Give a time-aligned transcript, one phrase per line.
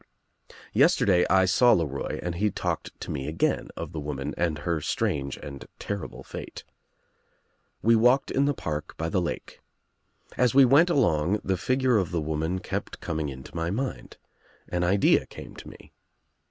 [0.25, 0.37] *
[0.67, 4.81] «* Yesterday I saw LeRoy and he talked to me again of the woman and her
[4.81, 6.63] strange and terrible fate.
[7.83, 9.61] We walked in the park by the lake.
[10.37, 14.17] As we went along the figure of the woman kept coming into my mind.
[14.67, 15.91] An idea came to me.